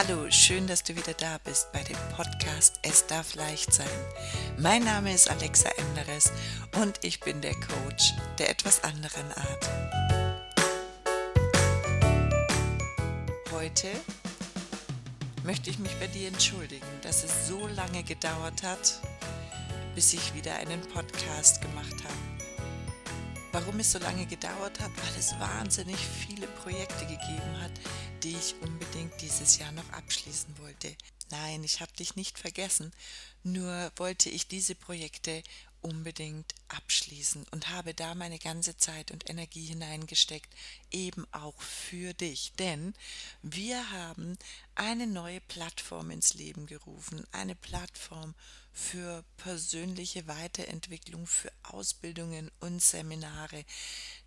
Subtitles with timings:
[0.00, 3.88] Hallo, schön, dass du wieder da bist bei dem Podcast Es darf leicht sein.
[4.56, 6.30] Mein Name ist Alexa Enderes
[6.80, 9.68] und ich bin der Coach der etwas anderen Art.
[13.50, 13.88] Heute
[15.42, 19.00] möchte ich mich bei dir entschuldigen, dass es so lange gedauert hat,
[19.96, 22.38] bis ich wieder einen Podcast gemacht habe.
[23.50, 24.90] Warum es so lange gedauert hat?
[24.94, 27.72] Weil es wahnsinnig viele Projekte gegeben hat,
[28.22, 30.96] die ich unbedingt dieses Jahr noch abschließen wollte.
[31.30, 32.92] Nein, ich habe dich nicht vergessen,
[33.42, 35.42] nur wollte ich diese Projekte
[35.80, 40.52] unbedingt abschließen und habe da meine ganze Zeit und Energie hineingesteckt,
[40.90, 42.52] eben auch für dich.
[42.58, 42.94] Denn
[43.42, 44.38] wir haben
[44.74, 48.34] eine neue Plattform ins Leben gerufen, eine Plattform
[48.78, 53.64] für persönliche Weiterentwicklung, für Ausbildungen und Seminare,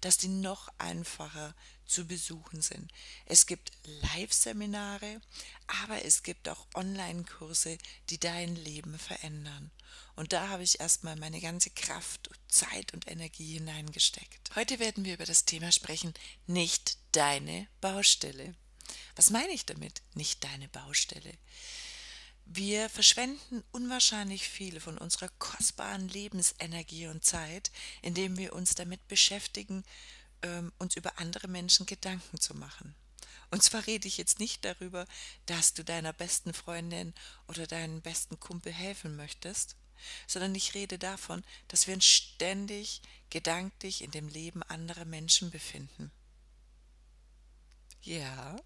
[0.02, 2.92] dass die noch einfacher zu besuchen sind.
[3.26, 5.22] Es gibt Live-Seminare,
[5.68, 7.78] aber es gibt auch Online-Kurse,
[8.10, 9.72] die dein Leben verändern.
[10.16, 14.54] Und da habe ich erstmal meine ganze Kraft, Zeit und Energie hineingesteckt.
[14.56, 16.14] Heute werden wir über das Thema sprechen,
[16.46, 18.54] nicht deine Baustelle.
[19.16, 21.38] Was meine ich damit, nicht deine Baustelle?
[22.54, 27.72] Wir verschwenden unwahrscheinlich viel von unserer kostbaren Lebensenergie und Zeit,
[28.02, 29.86] indem wir uns damit beschäftigen,
[30.42, 32.94] ähm, uns über andere Menschen Gedanken zu machen.
[33.52, 35.08] Und zwar rede ich jetzt nicht darüber,
[35.46, 37.14] dass du deiner besten Freundin
[37.48, 39.78] oder deinem besten Kumpel helfen möchtest,
[40.28, 46.12] sondern ich rede davon, dass wir uns ständig gedanklich in dem Leben anderer Menschen befinden.
[48.02, 48.58] Ja,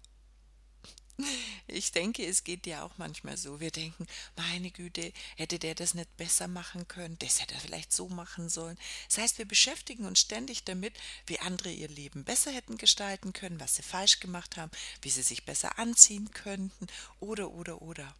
[1.66, 3.60] ich denke, es geht dir auch manchmal so.
[3.60, 7.92] Wir denken, meine Güte, hätte der das nicht besser machen können, das hätte er vielleicht
[7.92, 8.78] so machen sollen.
[9.08, 10.94] Das heißt, wir beschäftigen uns ständig damit,
[11.26, 14.70] wie andere ihr Leben besser hätten gestalten können, was sie falsch gemacht haben,
[15.02, 16.86] wie sie sich besser anziehen könnten
[17.20, 18.14] oder oder oder.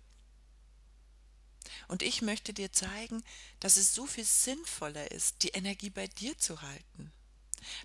[1.89, 3.23] Und ich möchte dir zeigen,
[3.61, 7.13] dass es so viel sinnvoller ist, die Energie bei dir zu halten.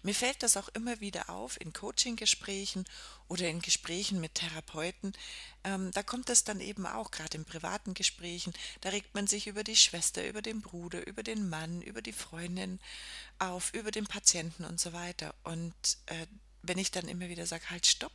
[0.03, 2.85] Mir fällt das auch immer wieder auf in Coaching-Gesprächen
[3.27, 5.13] oder in Gesprächen mit Therapeuten.
[5.63, 9.47] Ähm, da kommt es dann eben auch, gerade in privaten Gesprächen, da regt man sich
[9.47, 12.79] über die Schwester, über den Bruder, über den Mann, über die Freundin
[13.39, 15.33] auf, über den Patienten und so weiter.
[15.43, 15.73] Und
[16.07, 16.27] äh,
[16.61, 18.11] wenn ich dann immer wieder sage, halt, stopp,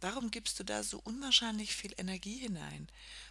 [0.00, 2.88] Warum gibst du da so unwahrscheinlich viel Energie hinein?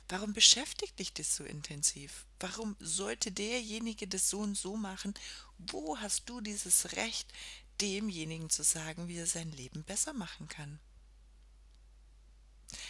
[0.08, 2.26] Warum beschäftigt dich das so intensiv?
[2.40, 5.14] Warum sollte derjenige das so und so machen?
[5.58, 7.34] Wo hast du dieses Recht,
[7.82, 10.80] demjenigen zu sagen, wie er sein Leben besser machen kann?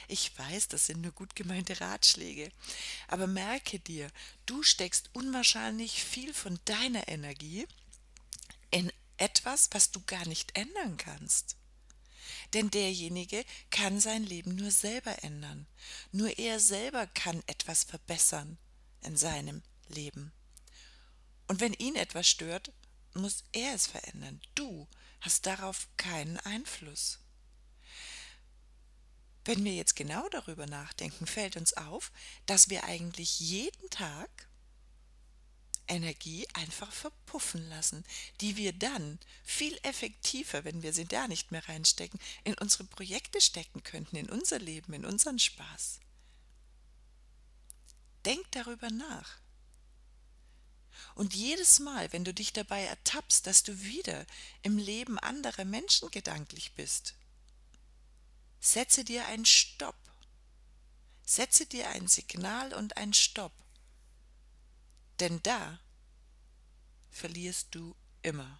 [0.10, 2.52] Ich weiß, das sind nur gut gemeinte Ratschläge,
[3.08, 4.12] aber merke dir,
[4.46, 7.66] du steckst unwahrscheinlich viel von deiner Energie
[8.72, 11.59] in etwas, was du gar nicht ändern kannst.
[12.54, 15.68] Denn derjenige kann sein Leben nur selber ändern.
[16.12, 18.58] Nur er selber kann etwas verbessern
[19.02, 20.32] in seinem Leben.
[21.48, 22.72] Und wenn ihn etwas stört,
[23.14, 24.42] muss er es verändern.
[24.56, 24.88] Du
[25.22, 27.20] hast darauf keinen Einfluss.
[29.46, 32.12] Wenn wir jetzt genau darüber nachdenken, fällt uns auf,
[32.46, 34.49] dass wir eigentlich jeden Tag
[35.90, 38.06] Energie einfach verpuffen lassen,
[38.42, 43.42] die wir dann viel effektiver, wenn wir sie da nicht mehr reinstecken, in unsere Projekte
[43.42, 46.00] stecken könnten, in unser Leben, in unseren Spaß.
[48.26, 49.40] Denk darüber nach.
[51.16, 54.26] Und jedes Mal, wenn du dich dabei ertappst, dass du wieder
[54.62, 57.16] im Leben anderer Menschen gedanklich bist,
[58.60, 59.96] setze dir ein Stopp.
[61.26, 63.54] Setze dir ein Signal und ein Stopp
[65.20, 65.80] denn da
[67.10, 68.60] verlierst du immer,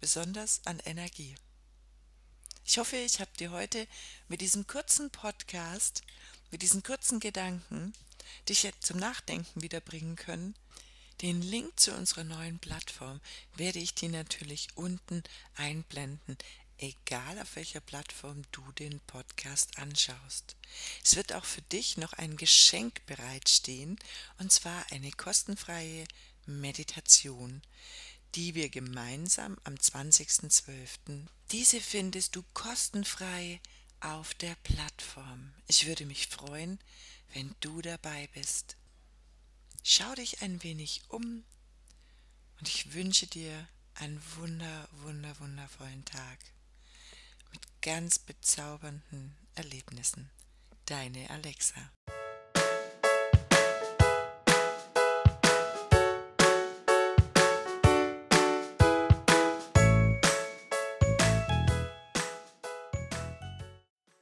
[0.00, 1.34] besonders an Energie.
[2.64, 3.86] Ich hoffe, ich habe dir heute
[4.28, 6.02] mit diesem kurzen Podcast,
[6.50, 7.92] mit diesen kurzen Gedanken,
[8.48, 10.54] dich jetzt zum Nachdenken wiederbringen können.
[11.20, 13.20] Den Link zu unserer neuen Plattform
[13.54, 15.22] werde ich dir natürlich unten
[15.56, 16.38] einblenden
[16.78, 20.56] egal auf welcher Plattform du den Podcast anschaust.
[21.04, 23.98] Es wird auch für dich noch ein Geschenk bereitstehen,
[24.38, 26.06] und zwar eine kostenfreie
[26.46, 27.62] Meditation,
[28.34, 31.26] die wir gemeinsam am 20.12.
[31.52, 33.60] Diese findest du kostenfrei
[34.00, 35.52] auf der Plattform.
[35.66, 36.78] Ich würde mich freuen,
[37.32, 38.76] wenn du dabei bist.
[39.82, 41.44] Schau dich ein wenig um
[42.58, 46.38] und ich wünsche dir einen wunder, wunder, wundervollen Tag
[47.84, 50.30] ganz bezaubernden Erlebnissen.
[50.86, 51.90] Deine Alexa.